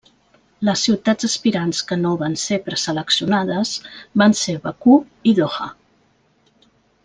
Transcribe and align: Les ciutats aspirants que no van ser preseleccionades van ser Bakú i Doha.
Les 0.69 0.85
ciutats 0.87 1.27
aspirants 1.27 1.81
que 1.91 1.97
no 2.05 2.15
van 2.23 2.37
ser 2.45 2.59
preseleccionades 2.69 3.75
van 4.23 4.37
ser 4.43 4.57
Bakú 4.67 4.99
i 5.33 5.39
Doha. 5.43 5.73